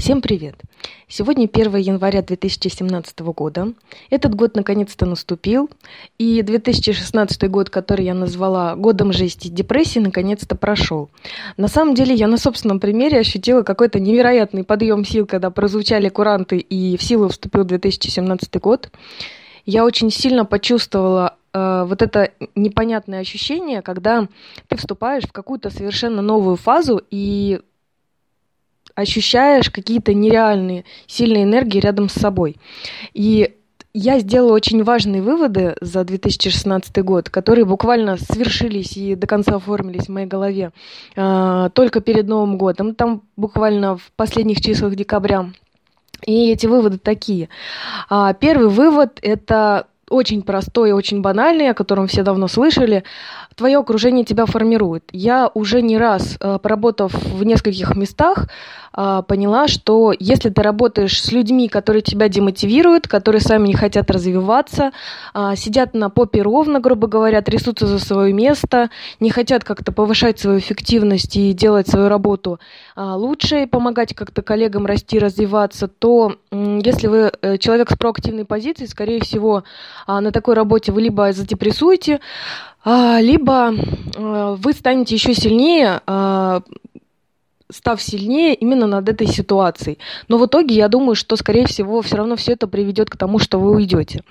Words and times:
Всем 0.00 0.22
привет! 0.22 0.54
Сегодня 1.08 1.44
1 1.44 1.76
января 1.76 2.22
2017 2.22 3.20
года. 3.20 3.74
Этот 4.08 4.34
год 4.34 4.56
наконец-то 4.56 5.04
наступил, 5.04 5.68
и 6.16 6.40
2016 6.40 7.50
год, 7.50 7.68
который 7.68 8.06
я 8.06 8.14
назвала 8.14 8.76
годом 8.76 9.12
жести 9.12 9.48
и 9.48 9.50
депрессии, 9.50 9.98
наконец-то 9.98 10.56
прошел. 10.56 11.10
На 11.58 11.68
самом 11.68 11.94
деле 11.94 12.14
я 12.14 12.28
на 12.28 12.38
собственном 12.38 12.80
примере 12.80 13.18
ощутила 13.18 13.62
какой-то 13.62 14.00
невероятный 14.00 14.64
подъем 14.64 15.04
сил, 15.04 15.26
когда 15.26 15.50
прозвучали 15.50 16.08
куранты 16.08 16.56
и 16.56 16.96
в 16.96 17.02
силу 17.02 17.28
вступил 17.28 17.64
2017 17.64 18.58
год. 18.58 18.90
Я 19.66 19.84
очень 19.84 20.10
сильно 20.10 20.46
почувствовала 20.46 21.36
э, 21.52 21.84
вот 21.86 22.00
это 22.00 22.30
непонятное 22.54 23.20
ощущение, 23.20 23.82
когда 23.82 24.28
ты 24.66 24.76
вступаешь 24.78 25.24
в 25.24 25.32
какую-то 25.32 25.68
совершенно 25.68 26.22
новую 26.22 26.56
фазу 26.56 27.02
и 27.10 27.60
ощущаешь 28.94 29.70
какие-то 29.70 30.14
нереальные 30.14 30.84
сильные 31.06 31.44
энергии 31.44 31.80
рядом 31.80 32.08
с 32.08 32.14
собой. 32.14 32.56
И 33.14 33.54
я 33.92 34.20
сделала 34.20 34.52
очень 34.52 34.84
важные 34.84 35.20
выводы 35.20 35.74
за 35.80 36.04
2016 36.04 36.96
год, 37.02 37.28
которые 37.28 37.64
буквально 37.64 38.16
свершились 38.18 38.96
и 38.96 39.16
до 39.16 39.26
конца 39.26 39.56
оформились 39.56 40.06
в 40.06 40.10
моей 40.10 40.28
голове 40.28 40.70
э, 41.16 41.70
только 41.74 42.00
перед 42.00 42.28
Новым 42.28 42.56
годом, 42.56 42.94
там 42.94 43.22
буквально 43.36 43.96
в 43.96 44.12
последних 44.14 44.60
числах 44.60 44.94
декабря. 44.94 45.50
И 46.24 46.50
эти 46.50 46.66
выводы 46.66 46.98
такие. 46.98 47.48
А, 48.08 48.34
первый 48.34 48.68
вывод– 48.68 49.18
это 49.22 49.86
очень 50.10 50.42
простой 50.42 50.90
и 50.90 50.92
очень 50.92 51.22
банальный, 51.22 51.70
о 51.70 51.74
котором 51.74 52.06
все 52.06 52.22
давно 52.22 52.48
слышали. 52.48 53.04
Твое 53.54 53.78
окружение 53.78 54.24
тебя 54.24 54.44
формирует. 54.44 55.04
Я 55.12 55.50
уже 55.54 55.80
не 55.80 55.96
раз, 55.96 56.36
э, 56.40 56.58
поработав 56.62 57.14
в 57.14 57.42
нескольких 57.44 57.96
местах, 57.96 58.48
поняла, 58.92 59.68
что 59.68 60.12
если 60.18 60.50
ты 60.50 60.62
работаешь 60.62 61.22
с 61.22 61.30
людьми, 61.32 61.68
которые 61.68 62.02
тебя 62.02 62.28
демотивируют, 62.28 63.06
которые 63.06 63.40
сами 63.40 63.68
не 63.68 63.74
хотят 63.74 64.10
развиваться, 64.10 64.90
э, 65.34 65.52
сидят 65.56 65.94
на 65.94 66.10
попе 66.10 66.42
ровно, 66.42 66.80
грубо 66.80 67.06
говоря, 67.06 67.40
трясутся 67.42 67.86
за 67.86 67.98
свое 67.98 68.32
место, 68.32 68.90
не 69.20 69.30
хотят 69.30 69.64
как-то 69.64 69.92
повышать 69.92 70.40
свою 70.40 70.58
эффективность 70.58 71.36
и 71.36 71.52
делать 71.52 71.88
свою 71.88 72.08
работу 72.08 72.58
лучше, 72.96 73.62
и 73.62 73.66
помогать 73.66 74.14
как-то 74.14 74.42
коллегам 74.42 74.86
расти, 74.86 75.18
развиваться, 75.18 75.88
то 75.88 76.36
если 76.50 77.06
вы 77.06 77.32
человек 77.58 77.90
с 77.90 77.96
проактивной 77.96 78.44
позицией, 78.44 78.88
скорее 78.88 79.20
всего, 79.20 79.64
на 80.06 80.32
такой 80.32 80.54
работе 80.54 80.92
вы 80.92 81.02
либо 81.02 81.32
задепрессуете, 81.32 82.20
либо 82.84 83.72
вы 84.16 84.72
станете 84.72 85.14
еще 85.14 85.34
сильнее 85.34 86.00
став 87.70 88.02
сильнее 88.02 88.54
именно 88.54 88.86
над 88.86 89.08
этой 89.08 89.26
ситуацией. 89.26 89.98
Но 90.28 90.38
в 90.38 90.46
итоге 90.46 90.74
я 90.74 90.88
думаю, 90.88 91.14
что, 91.14 91.36
скорее 91.36 91.66
всего, 91.66 92.02
все 92.02 92.16
равно 92.16 92.36
все 92.36 92.52
это 92.52 92.66
приведет 92.66 93.10
к 93.10 93.16
тому, 93.16 93.38
что 93.38 93.58
вы 93.58 93.72
уйдете. 93.72 94.22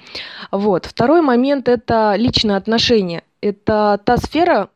Вот. 0.52 0.86
Второй 0.86 1.22
момент– 1.22 1.68
это 1.70 2.16
личные 2.16 2.58
отношения. 2.58 3.24
Это 3.42 4.00
та 4.04 4.18
сфера, 4.18 4.70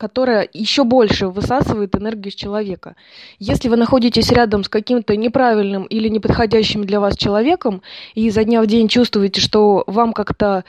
которая 0.00 0.48
еще 0.54 0.84
больше 0.84 1.28
высасывает 1.28 1.94
энергию 1.94 2.32
из 2.32 2.34
человека. 2.34 2.96
Если 3.38 3.68
вы 3.68 3.76
находитесь 3.76 4.30
рядом 4.32 4.64
с 4.64 4.68
каким-то 4.70 5.14
неправильным 5.14 5.84
или 5.84 6.08
неподходящим 6.08 6.84
для 6.86 7.00
вас 7.00 7.16
человеком, 7.16 7.82
и 8.14 8.26
изо 8.26 8.44
дня 8.44 8.62
в 8.62 8.66
день 8.66 8.88
чувствуете, 8.88 9.42
что 9.42 9.84
вам 9.86 10.14
как-то 10.14 10.64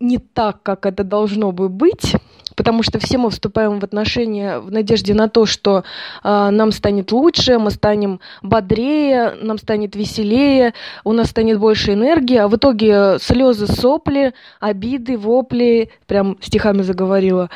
не 0.00 0.18
так, 0.18 0.62
как 0.62 0.84
это 0.84 1.02
должно 1.02 1.50
бы 1.50 1.70
быть, 1.70 2.14
потому 2.58 2.82
что 2.82 2.98
все 2.98 3.18
мы 3.18 3.30
вступаем 3.30 3.78
в 3.78 3.84
отношения 3.84 4.58
в 4.58 4.72
надежде 4.72 5.14
на 5.14 5.28
то, 5.28 5.46
что 5.46 5.84
э, 6.24 6.50
нам 6.50 6.72
станет 6.72 7.12
лучше, 7.12 7.56
мы 7.60 7.70
станем 7.70 8.18
бодрее, 8.42 9.36
нам 9.40 9.58
станет 9.58 9.94
веселее, 9.94 10.74
у 11.04 11.12
нас 11.12 11.28
станет 11.28 11.60
больше 11.60 11.92
энергии, 11.92 12.36
а 12.36 12.48
в 12.48 12.56
итоге 12.56 13.20
слезы, 13.20 13.68
сопли, 13.68 14.34
обиды, 14.58 15.16
вопли, 15.16 15.90
прям 16.06 16.36
стихами 16.40 16.82
заговорила, 16.82 17.48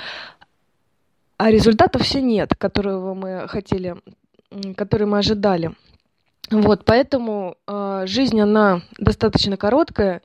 а 1.36 1.50
результатов 1.50 2.02
все 2.02 2.22
нет, 2.22 2.54
которого 2.56 3.14
мы 3.14 3.48
хотели, 3.48 3.96
которые 4.76 5.08
мы 5.08 5.18
ожидали. 5.18 5.72
Вот, 6.52 6.84
поэтому 6.84 7.56
э, 7.66 8.04
жизнь, 8.06 8.38
она 8.38 8.82
достаточно 8.98 9.56
короткая. 9.56 10.20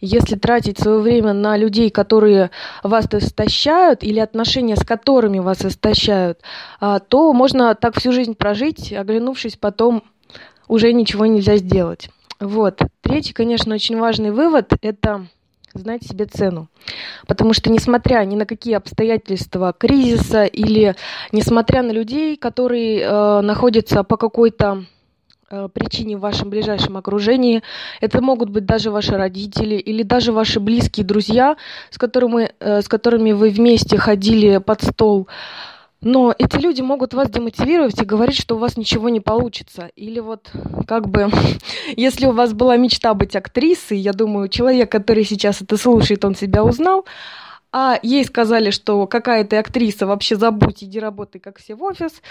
Если 0.00 0.36
тратить 0.36 0.78
свое 0.78 1.00
время 1.00 1.32
на 1.32 1.56
людей, 1.56 1.90
которые 1.90 2.50
вас 2.84 3.06
истощают, 3.12 4.04
или 4.04 4.20
отношения 4.20 4.76
с 4.76 4.84
которыми 4.84 5.40
вас 5.40 5.64
истощают, 5.64 6.38
э, 6.80 7.00
то 7.08 7.32
можно 7.32 7.74
так 7.74 7.98
всю 7.98 8.12
жизнь 8.12 8.36
прожить, 8.36 8.92
оглянувшись 8.92 9.56
потом, 9.56 10.04
уже 10.68 10.92
ничего 10.92 11.26
нельзя 11.26 11.56
сделать. 11.56 12.10
Вот. 12.38 12.80
Третий, 13.00 13.32
конечно, 13.32 13.74
очень 13.74 13.98
важный 13.98 14.30
вывод– 14.30 14.72
это 14.82 15.26
знать 15.74 16.04
себе 16.04 16.26
цену. 16.26 16.68
Потому 17.26 17.54
что, 17.54 17.72
несмотря 17.72 18.24
ни 18.24 18.36
на 18.36 18.46
какие 18.46 18.74
обстоятельства 18.74 19.74
кризиса 19.76 20.44
или 20.44 20.94
несмотря 21.32 21.82
на 21.82 21.90
людей, 21.90 22.36
которые 22.36 23.00
э, 23.00 23.40
находятся 23.40 24.04
по 24.04 24.16
какой-то 24.16 24.84
причине 25.72 26.16
в 26.16 26.20
вашем 26.20 26.50
ближайшем 26.50 26.96
окружении. 26.96 27.62
Это 28.00 28.22
могут 28.22 28.50
быть 28.50 28.64
даже 28.64 28.90
ваши 28.90 29.16
родители 29.16 29.76
или 29.76 30.02
даже 30.02 30.32
ваши 30.32 30.60
близкие 30.60 31.04
друзья, 31.04 31.56
с 31.90 31.98
которыми, 31.98 32.52
э, 32.60 32.82
с 32.82 32.88
которыми 32.88 33.32
вы 33.32 33.50
вместе 33.50 33.98
ходили 33.98 34.58
под 34.58 34.82
стол. 34.82 35.28
Но 36.02 36.34
эти 36.36 36.56
люди 36.56 36.82
могут 36.82 37.14
вас 37.14 37.30
демотивировать 37.30 38.00
и 38.02 38.04
говорить, 38.04 38.36
что 38.36 38.56
у 38.56 38.58
вас 38.58 38.76
ничего 38.76 39.08
не 39.08 39.20
получится. 39.20 39.90
Или 39.94 40.18
вот 40.18 40.50
как 40.86 41.08
бы, 41.08 41.30
если 41.96 42.26
у 42.26 42.32
вас 42.32 42.52
была 42.52 42.76
мечта 42.76 43.14
быть 43.14 43.36
актрисой, 43.36 43.98
я 43.98 44.12
думаю, 44.12 44.48
человек, 44.48 44.90
который 44.90 45.24
сейчас 45.24 45.62
это 45.62 45.76
слушает, 45.76 46.24
он 46.24 46.34
себя 46.34 46.64
узнал, 46.64 47.06
а 47.72 47.98
ей 48.02 48.24
сказали, 48.24 48.70
что 48.70 49.06
какая 49.06 49.44
ты 49.44 49.56
актриса, 49.56 50.06
вообще 50.06 50.36
забудь, 50.36 50.84
иди 50.84 51.00
работай, 51.00 51.40
как 51.40 51.58
все 51.58 51.74
в 51.74 51.82
офис. 51.82 52.22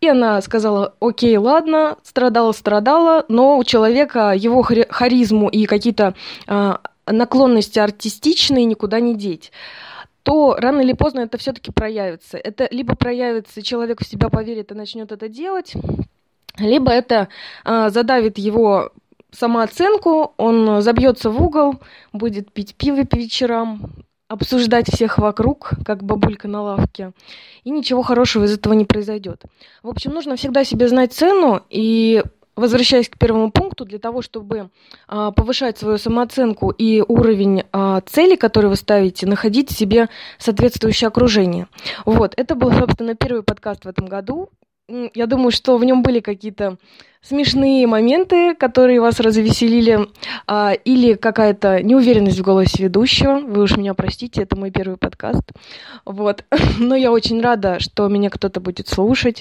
И 0.00 0.08
она 0.08 0.40
сказала, 0.42 0.94
окей, 1.00 1.36
ладно, 1.38 1.96
страдала-страдала, 2.02 3.24
но 3.28 3.56
у 3.56 3.64
человека 3.64 4.34
его 4.36 4.62
харизму 4.62 5.48
и 5.48 5.64
какие-то 5.64 6.14
э, 6.46 6.74
наклонности 7.06 7.78
артистичные 7.78 8.66
никуда 8.66 9.00
не 9.00 9.14
деть 9.16 9.50
то 10.22 10.56
рано 10.58 10.80
или 10.80 10.94
поздно 10.94 11.20
это 11.20 11.36
все-таки 11.36 11.70
проявится. 11.70 12.38
Это 12.38 12.66
либо 12.70 12.96
проявится, 12.96 13.60
человек 13.60 14.00
в 14.00 14.08
себя 14.08 14.30
поверит 14.30 14.72
и 14.72 14.74
начнет 14.74 15.12
это 15.12 15.28
делать, 15.28 15.74
либо 16.56 16.90
это 16.90 17.28
э, 17.66 17.90
задавит 17.90 18.38
его 18.38 18.90
самооценку, 19.30 20.32
он 20.38 20.80
забьется 20.80 21.28
в 21.28 21.42
угол, 21.42 21.74
будет 22.14 22.50
пить 22.52 22.74
пиво 22.74 23.04
по 23.04 23.16
вечерам, 23.16 23.92
обсуждать 24.34 24.92
всех 24.92 25.18
вокруг, 25.18 25.70
как 25.84 26.04
бабулька 26.04 26.48
на 26.48 26.62
лавке, 26.62 27.12
и 27.64 27.70
ничего 27.70 28.02
хорошего 28.02 28.44
из 28.44 28.52
этого 28.52 28.74
не 28.74 28.84
произойдет. 28.84 29.42
В 29.82 29.88
общем, 29.88 30.12
нужно 30.12 30.36
всегда 30.36 30.64
себе 30.64 30.88
знать 30.88 31.12
цену 31.12 31.62
и 31.70 32.22
возвращаясь 32.56 33.08
к 33.08 33.18
первому 33.18 33.50
пункту, 33.50 33.84
для 33.84 33.98
того, 33.98 34.22
чтобы 34.22 34.70
а, 35.08 35.32
повышать 35.32 35.78
свою 35.78 35.98
самооценку 35.98 36.70
и 36.70 37.02
уровень 37.06 37.64
а, 37.72 38.00
цели, 38.02 38.36
которые 38.36 38.70
вы 38.70 38.76
ставите, 38.76 39.26
находить 39.26 39.70
себе 39.70 40.08
соответствующее 40.38 41.08
окружение. 41.08 41.66
Вот, 42.04 42.34
это 42.36 42.54
был, 42.54 42.72
собственно, 42.72 43.14
первый 43.14 43.42
подкаст 43.42 43.84
в 43.84 43.88
этом 43.88 44.06
году. 44.06 44.50
Я 44.86 45.26
думаю, 45.26 45.50
что 45.50 45.78
в 45.78 45.84
нем 45.84 46.02
были 46.02 46.20
какие-то 46.20 46.76
смешные 47.22 47.86
моменты, 47.86 48.54
которые 48.54 49.00
вас 49.00 49.18
развеселили, 49.18 50.08
а, 50.46 50.72
или 50.72 51.14
какая-то 51.14 51.82
неуверенность 51.82 52.38
в 52.38 52.42
голосе 52.42 52.82
ведущего. 52.82 53.40
Вы 53.40 53.62
уж 53.62 53.78
меня 53.78 53.94
простите, 53.94 54.42
это 54.42 54.56
мой 54.56 54.70
первый 54.70 54.98
подкаст. 54.98 55.52
Вот. 56.04 56.44
Но 56.78 56.94
я 56.94 57.12
очень 57.12 57.40
рада, 57.40 57.80
что 57.80 58.08
меня 58.08 58.28
кто-то 58.28 58.60
будет 58.60 58.88
слушать, 58.88 59.38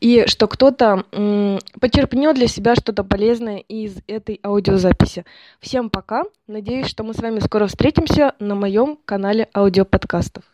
и 0.00 0.24
что 0.26 0.46
кто-то 0.46 1.04
почерпнет 1.80 2.34
для 2.34 2.46
себя 2.46 2.74
что-то 2.74 3.02
полезное 3.02 3.58
из 3.58 3.96
этой 4.06 4.40
аудиозаписи. 4.44 5.24
Всем 5.60 5.88
пока. 5.88 6.24
Надеюсь, 6.46 6.86
что 6.88 7.02
мы 7.02 7.14
с 7.14 7.18
вами 7.18 7.38
скоро 7.38 7.66
встретимся 7.66 8.34
на 8.40 8.54
моем 8.54 8.98
канале 9.06 9.48
аудиоподкастов. 9.54 10.51